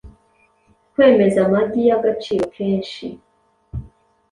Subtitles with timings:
[0.93, 3.05] Kwemeza 'amagi' y'agaciro kenshi